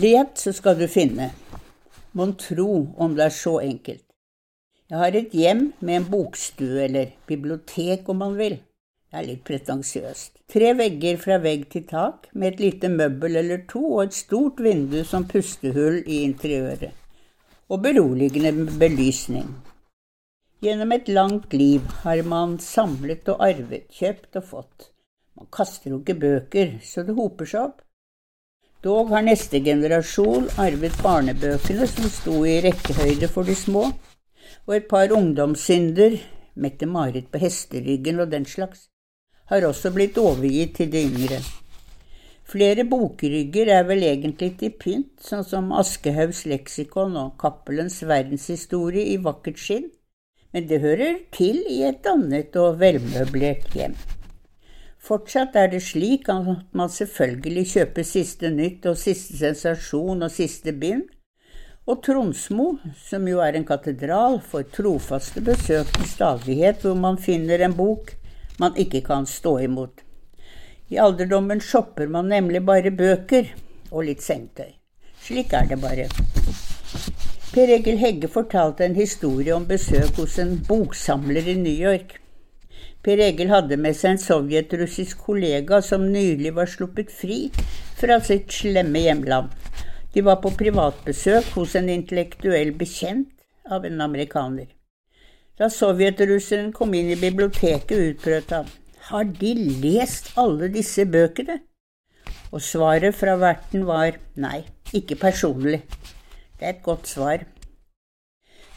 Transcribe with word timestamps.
Let, 0.00 0.38
så 0.38 0.52
skal 0.56 0.78
du 0.78 0.86
finne. 0.88 1.26
Mon 2.16 2.30
tro 2.38 2.72
om 2.96 3.14
det 3.18 3.24
er 3.26 3.34
så 3.34 3.58
enkelt. 3.60 4.04
Jeg 4.88 4.98
har 4.98 5.16
et 5.18 5.34
hjem 5.36 5.64
med 5.84 5.96
en 5.96 6.06
bokstue, 6.12 6.84
eller 6.86 7.10
bibliotek 7.28 8.08
om 8.08 8.22
man 8.22 8.36
vil. 8.38 8.56
Det 9.10 9.18
er 9.18 9.26
litt 9.26 9.42
pretensiøst. 9.44 10.38
Tre 10.54 10.70
vegger 10.78 11.18
fra 11.20 11.36
vegg 11.42 11.66
til 11.74 11.84
tak, 11.90 12.30
med 12.32 12.54
et 12.54 12.62
lite 12.64 12.90
møbel 12.94 13.36
eller 13.42 13.66
to 13.68 13.82
og 13.90 14.04
et 14.06 14.16
stort 14.16 14.62
vindu 14.64 15.02
som 15.04 15.26
pustehull 15.28 16.00
i 16.06 16.22
interiøret. 16.22 16.96
Og 17.68 17.84
beroligende 17.84 18.70
belysning. 18.80 19.52
Gjennom 20.64 20.96
et 20.96 21.12
langt 21.12 21.52
liv 21.52 21.84
har 22.06 22.24
man 22.24 22.56
samlet 22.62 23.28
og 23.34 23.44
arvet, 23.50 23.90
kjøpt 23.90 24.40
og 24.40 24.48
fått. 24.54 24.90
Man 25.36 25.50
kaster 25.52 25.92
jo 25.92 26.00
ikke 26.00 26.20
bøker, 26.24 26.76
så 26.84 27.04
det 27.04 27.18
hoper 27.18 27.52
seg 27.52 27.68
opp. 27.68 27.86
Dog 28.80 29.10
har 29.12 29.20
neste 29.26 29.58
generasjon 29.60 30.46
arvet 30.56 30.94
barnebøkene 31.04 31.84
som 31.84 32.06
sto 32.08 32.36
i 32.48 32.54
rekkehøyde 32.64 33.28
for 33.28 33.44
de 33.44 33.52
små, 33.52 33.82
og 34.64 34.72
et 34.72 34.86
par 34.88 35.12
ungdomssynder, 35.12 36.14
Mette-Marit 36.56 37.26
på 37.28 37.42
hesteryggen 37.42 38.22
og 38.24 38.30
den 38.32 38.46
slags, 38.48 38.86
har 39.52 39.66
også 39.68 39.92
blitt 39.92 40.16
overgitt 40.22 40.78
til 40.78 40.88
de 40.94 41.02
yngre. 41.10 41.40
Flere 42.48 42.86
bokrygger 42.88 43.68
er 43.74 43.84
vel 43.86 44.06
egentlig 44.08 44.54
til 44.62 44.72
pynt, 44.80 45.12
sånn 45.28 45.44
som 45.44 45.68
Aschehougs 45.76 46.46
leksikon 46.48 47.18
og 47.20 47.34
Cappelens 47.42 48.00
verdenshistorie 48.08 49.10
i 49.12 49.18
vakkert 49.20 49.60
skinn, 49.60 49.90
men 50.56 50.72
det 50.72 50.80
hører 50.80 51.20
til 51.36 51.60
i 51.68 51.82
et 51.90 52.08
annet 52.08 52.56
og 52.56 52.80
velmøblert 52.80 53.68
hjem. 53.76 53.92
Fortsatt 55.00 55.56
er 55.56 55.70
det 55.72 55.80
slik 55.82 56.28
at 56.28 56.50
man 56.76 56.92
selvfølgelig 56.92 57.64
kjøper 57.72 58.04
siste 58.04 58.50
nytt 58.52 58.84
og 58.90 58.98
siste 59.00 59.38
sensasjon 59.40 60.26
og 60.26 60.32
siste 60.34 60.74
bind, 60.76 61.06
og 61.88 62.02
Tronsmo, 62.04 62.74
som 63.08 63.24
jo 63.26 63.40
er 63.42 63.56
en 63.56 63.64
katedral, 63.66 64.36
får 64.44 64.68
trofaste 64.76 65.40
besøk 65.42 65.88
til 65.96 66.06
stadighet 66.06 66.84
hvor 66.84 66.94
man 66.94 67.18
finner 67.18 67.64
en 67.64 67.74
bok 67.74 68.12
man 68.60 68.76
ikke 68.76 69.00
kan 69.06 69.26
stå 69.26 69.56
imot. 69.64 70.04
I 70.92 71.00
alderdommen 71.00 71.60
shopper 71.64 72.06
man 72.06 72.28
nemlig 72.28 72.60
bare 72.66 72.92
bøker 72.92 73.48
og 73.90 74.04
litt 74.04 74.22
sengetøy. 74.22 74.76
Slik 75.24 75.54
er 75.56 75.66
det 75.70 75.80
bare. 75.80 76.06
Per 77.50 77.72
Egil 77.74 77.98
Hegge 77.98 78.28
fortalte 78.30 78.84
en 78.84 78.94
historie 78.94 79.54
om 79.56 79.66
besøk 79.66 80.20
hos 80.20 80.38
en 80.38 80.58
boksamler 80.68 81.48
i 81.48 81.56
New 81.58 81.74
York. 81.74 82.19
Per 83.04 83.20
Egil 83.24 83.48
hadde 83.48 83.78
med 83.80 83.96
seg 83.96 84.14
en 84.14 84.20
sovjetrussisk 84.20 85.22
kollega 85.28 85.80
som 85.84 86.10
nylig 86.12 86.52
var 86.56 86.68
sluppet 86.68 87.12
fri 87.12 87.46
fra 88.00 88.20
sitt 88.24 88.52
slemme 88.52 89.06
hjemland 89.06 89.56
de 90.14 90.22
var 90.26 90.40
på 90.42 90.50
privatbesøk 90.58 91.52
hos 91.54 91.76
en 91.78 91.88
intellektuell 91.92 92.72
bekjent 92.78 93.30
av 93.70 93.86
en 93.86 94.00
amerikaner. 94.02 94.66
Da 95.58 95.68
sovjetrusseren 95.70 96.72
kom 96.74 96.94
inn 96.98 97.12
i 97.12 97.18
biblioteket, 97.20 97.92
utbrøt 97.92 98.54
han 98.56 98.70
Har 99.10 99.24
de 99.24 99.54
lest 99.82 100.32
alle 100.38 100.68
disse 100.70 101.04
bøkene? 101.06 101.60
Og 102.50 102.62
svaret 102.62 103.14
fra 103.14 103.36
verten 103.38 103.86
var 103.86 104.18
nei, 104.34 104.64
ikke 104.92 105.18
personlig. 105.18 105.82
Det 106.58 106.66
er 106.66 106.74
et 106.74 106.82
godt 106.82 107.06
svar. 107.06 107.46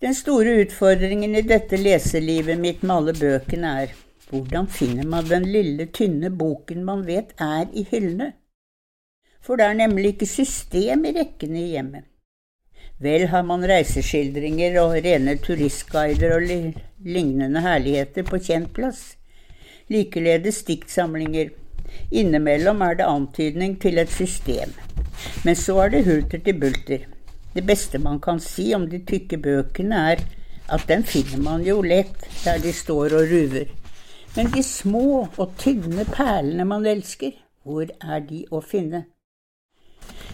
Den 0.00 0.14
store 0.14 0.60
utfordringen 0.62 1.34
i 1.36 1.42
dette 1.42 1.76
leselivet 1.76 2.60
mitt 2.60 2.82
med 2.82 2.96
alle 2.96 3.16
bøkene 3.18 3.72
er 3.82 3.96
hvordan 4.30 4.66
finner 4.68 5.06
man 5.06 5.28
den 5.28 5.48
lille, 5.48 5.86
tynne 5.86 6.30
boken 6.30 6.84
man 6.84 7.06
vet 7.06 7.32
er 7.38 7.66
i 7.72 7.86
hyllene? 7.90 8.32
for 9.48 9.56
det 9.56 9.64
er 9.64 9.78
nemlig 9.78 10.14
ikke 10.14 10.28
system 10.28 11.06
i 11.08 11.14
rekkene 11.16 11.60
i 11.62 11.70
hjemmet. 11.72 12.04
Vel 13.00 13.28
har 13.32 13.44
man 13.46 13.62
reiseskildringer 13.70 14.74
og 14.82 14.96
rene 15.06 15.36
turistguider 15.40 16.34
og 16.34 16.44
lignende 16.44 17.62
herligheter 17.62 18.26
på 18.28 18.40
kjent 18.42 18.72
plass. 18.76 19.14
Likeledes 19.88 20.60
diktsamlinger. 20.68 21.54
Innimellom 22.10 22.82
er 22.84 22.98
det 22.98 23.08
antydning 23.08 23.78
til 23.80 24.02
et 24.02 24.12
system. 24.12 24.74
Men 25.46 25.56
så 25.56 25.78
er 25.84 25.94
det 25.94 26.04
hulter 26.10 26.42
til 26.44 26.58
bulter. 26.60 27.06
Det 27.54 27.64
beste 27.66 28.02
man 28.02 28.20
kan 28.20 28.42
si 28.44 28.72
om 28.76 28.84
de 28.90 29.00
tykke 29.06 29.38
bøkene, 29.40 30.02
er 30.12 30.26
at 30.68 30.84
den 30.90 31.06
finner 31.08 31.40
man 31.40 31.64
jo 31.64 31.80
lett 31.80 32.26
der 32.44 32.60
de 32.60 32.74
står 32.76 33.16
og 33.16 33.32
ruver. 33.32 33.70
Men 34.36 34.50
de 34.52 34.62
små 34.62 35.26
og 35.26 35.54
tynne 35.58 36.04
perlene 36.12 36.66
man 36.68 36.86
elsker, 36.86 37.32
hvor 37.64 37.88
er 37.88 38.20
de 38.26 38.44
å 38.54 38.60
finne? 38.64 39.04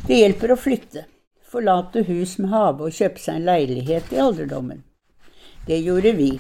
Det 0.07 0.19
hjelper 0.19 0.53
å 0.53 0.61
flytte, 0.61 1.05
forlate 1.49 2.03
hus 2.09 2.37
med 2.43 2.51
hage 2.53 2.89
og 2.89 2.97
kjøpe 2.97 3.23
seg 3.23 3.39
en 3.39 3.47
leilighet 3.49 4.13
i 4.13 4.21
alderdommen. 4.21 4.83
Det 5.67 5.79
gjorde 5.81 6.13
vi. 6.19 6.33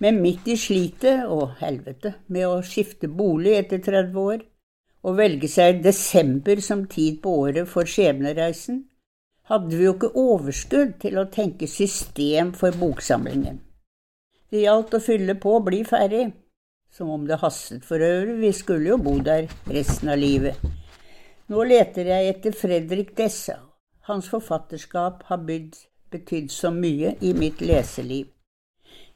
Men 0.00 0.20
midt 0.22 0.48
i 0.48 0.56
slitet 0.60 1.26
og 1.28 1.58
helvete 1.60 2.14
med 2.32 2.46
å 2.48 2.62
skifte 2.64 3.08
bolig 3.08 3.56
etter 3.58 3.82
30 3.84 4.20
år, 4.22 4.44
og 5.00 5.16
velge 5.16 5.48
seg 5.48 5.80
desember 5.84 6.60
som 6.64 6.84
tid 6.88 7.20
på 7.24 7.32
året 7.46 7.68
for 7.68 7.88
skjebnereisen, 7.88 8.82
hadde 9.50 9.76
vi 9.76 9.86
jo 9.86 9.94
ikke 9.96 10.12
overskudd 10.20 10.98
til 11.02 11.18
å 11.18 11.28
tenke 11.32 11.68
system 11.68 12.52
for 12.56 12.76
boksamlingen. 12.76 13.58
Det 14.50 14.64
gjaldt 14.64 14.94
å 14.94 15.02
fylle 15.02 15.36
på 15.40 15.56
og 15.58 15.66
bli 15.68 15.80
ferdig, 15.88 16.28
som 16.92 17.10
om 17.10 17.26
det 17.26 17.38
hastet 17.40 17.84
for 17.86 18.02
øvrig, 18.02 18.36
vi 18.40 18.52
skulle 18.52 18.88
jo 18.92 18.98
bo 18.98 19.18
der 19.24 19.48
resten 19.70 20.10
av 20.10 20.18
livet. 20.18 20.58
Nå 21.50 21.64
leter 21.66 22.06
jeg 22.06 22.28
etter 22.34 22.54
Fredrik 22.54 23.16
Dessa. 23.18 23.56
Hans 24.06 24.28
forfatterskap 24.30 25.24
har 25.30 25.42
betydd 25.46 26.50
så 26.50 26.70
mye 26.74 27.14
i 27.20 27.32
mitt 27.34 27.62
leseliv. 27.62 28.28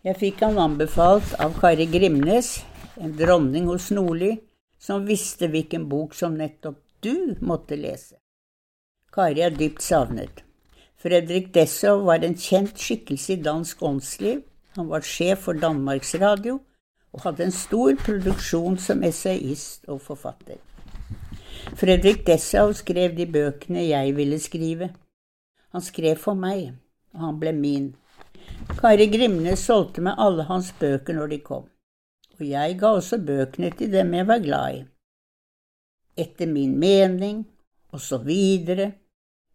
Jeg 0.05 0.19
fikk 0.21 0.43
han 0.45 0.59
anbefalt 0.61 1.35
av 1.41 1.55
Kari 1.59 1.87
Grimnes, 1.91 2.59
en 3.01 3.15
dronning 3.19 3.71
hos 3.71 3.91
Nordli, 3.95 4.35
som 4.79 5.07
visste 5.09 5.49
hvilken 5.49 5.89
bok 5.89 6.15
som 6.15 6.37
nettopp 6.37 6.83
du 7.03 7.35
måtte 7.41 7.79
lese. 7.81 8.19
Kari 9.15 9.43
er 9.47 9.55
dypt 9.55 9.83
savnet. 9.83 10.43
Fredrik 11.01 11.51
Dessau 11.55 12.05
var 12.07 12.25
en 12.25 12.37
kjent 12.37 12.79
skikkelse 12.81 13.35
i 13.35 13.43
dansk 13.43 13.83
åndsliv. 13.83 14.43
Han 14.77 14.91
var 14.91 15.07
sjef 15.07 15.47
for 15.47 15.59
Danmarks 15.59 16.15
Radio 16.21 16.61
og 17.15 17.23
hadde 17.23 17.47
en 17.47 17.55
stor 17.55 17.95
produksjon 18.03 18.79
som 18.83 19.05
essayist 19.07 19.87
og 19.89 20.01
forfatter. 20.03 20.59
Fredrik 21.79 22.25
Dessau 22.27 22.73
skrev 22.75 23.15
de 23.17 23.27
bøkene 23.31 23.87
jeg 23.87 24.17
ville 24.17 24.39
skrive. 24.43 24.91
Han 25.73 25.83
skrev 25.83 26.19
for 26.21 26.35
meg, 26.39 26.73
og 27.15 27.21
han 27.29 27.39
ble 27.41 27.53
min. 27.57 27.87
Kari 28.79 29.07
Grimnes 29.13 29.63
solgte 29.63 30.03
meg 30.05 30.19
alle 30.21 30.45
hans 30.51 30.73
bøker 30.81 31.17
når 31.17 31.31
de 31.33 31.39
kom, 31.47 31.69
og 32.37 32.43
jeg 32.47 32.79
ga 32.81 32.91
også 32.99 33.21
bøkene 33.23 33.71
til 33.79 33.93
dem 33.95 34.13
jeg 34.19 34.29
var 34.29 34.43
glad 34.43 34.81
i. 34.81 34.83
Etter 36.25 36.51
min 36.51 36.75
mening, 36.79 37.45
og 37.95 38.03
så 38.03 38.19
videre, 38.27 38.91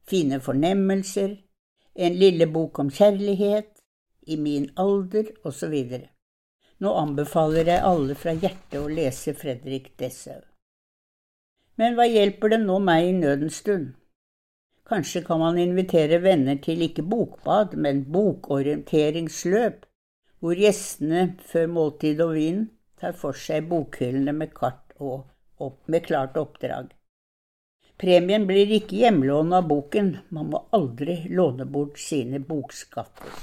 fine 0.08 0.40
fornemmelser, 0.44 1.36
en 1.96 2.16
lille 2.16 2.48
bok 2.48 2.80
om 2.80 2.92
kjærlighet, 2.92 3.76
i 4.28 4.36
min 4.38 4.70
alder, 4.78 5.32
og 5.44 5.54
så 5.54 5.68
videre. 5.68 6.08
Nå 6.80 6.94
anbefaler 6.96 7.68
jeg 7.68 7.84
alle 7.84 8.16
fra 8.16 8.32
hjertet 8.32 8.78
å 8.80 8.88
lese 8.88 9.34
Fredrik 9.36 9.92
Dessau. 10.00 10.40
Men 11.80 11.96
hva 11.96 12.06
hjelper 12.08 12.54
det 12.54 12.60
nå 12.64 12.78
meg 12.84 13.08
i 13.08 13.16
nødens 13.18 13.60
stund? 13.64 13.94
Kanskje 14.90 15.22
kan 15.28 15.42
man 15.44 15.60
invitere 15.62 16.22
venner 16.24 16.58
til 16.64 16.82
ikke 16.82 17.04
bokbad, 17.06 17.76
men 17.76 18.06
bokorienteringsløp, 18.14 19.84
hvor 20.40 20.56
gjestene 20.64 21.26
før 21.52 21.68
måltid 21.76 22.24
og 22.26 22.34
vin 22.40 22.64
tar 23.00 23.14
for 23.20 23.36
seg 23.36 23.68
bokhyllene 23.70 24.34
med 24.40 24.56
kart 24.56 24.96
og 24.98 25.28
opp 25.60 25.84
med 25.92 26.08
klart 26.08 26.40
oppdrag. 26.40 26.90
Premien 28.00 28.48
blir 28.48 28.72
ikke 28.80 29.02
hjemlån 29.04 29.52
av 29.60 29.68
boken, 29.68 30.14
man 30.32 30.52
må 30.56 30.64
aldri 30.76 31.26
låne 31.28 31.68
bort 31.68 32.00
sine 32.00 32.40
bokskatter. 32.40 33.36